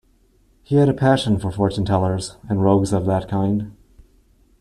[0.63, 3.73] He had a passion for fortune-tellers and rogues of that kind.